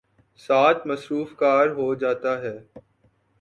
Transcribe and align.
ساتھ 0.39 0.87
''مصروف 0.87 1.35
کار" 1.35 1.67
ہو 1.77 1.93
جاتا 1.95 2.31
ہے۔ 2.41 2.57